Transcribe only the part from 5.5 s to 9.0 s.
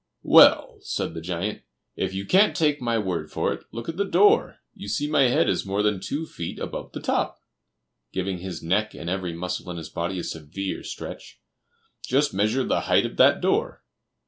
more than two feet above the top:" (giving his neck